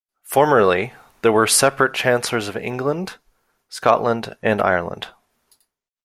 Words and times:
Formerly, 0.23 0.93
there 1.21 1.31
were 1.31 1.45
separate 1.45 1.93
Chancellors 1.93 2.47
of 2.47 2.57
England, 2.57 3.17
Scotland 3.69 4.35
and 4.41 4.59
Ireland. 4.59 5.09